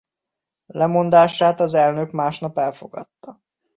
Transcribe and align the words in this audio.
Lemondását 0.65 1.59
az 1.59 1.73
elnök 1.73 2.11
másnap 2.11 2.57
elfogadta. 2.57 3.39